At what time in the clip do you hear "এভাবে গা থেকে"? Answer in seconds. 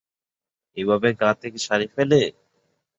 0.77-1.57